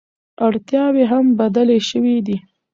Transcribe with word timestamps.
اړتیاوې 0.45 1.03
هم 1.11 1.25
بدلې 1.39 1.79
شوې 1.89 2.17
دي. 2.27 2.37